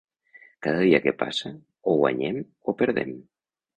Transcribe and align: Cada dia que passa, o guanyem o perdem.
Cada 0.67 0.79
dia 0.87 1.01
que 1.03 1.13
passa, 1.19 1.51
o 1.91 1.93
guanyem 2.01 2.41
o 2.73 2.77
perdem. 2.81 3.13